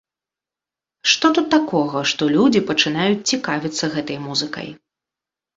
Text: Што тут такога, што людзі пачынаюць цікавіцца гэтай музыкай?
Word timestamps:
Што 1.11 1.25
тут 1.37 1.47
такога, 1.55 1.99
што 2.13 2.29
людзі 2.37 2.63
пачынаюць 2.71 3.21
цікавіцца 3.35 3.91
гэтай 3.97 4.17
музыкай? 4.27 4.67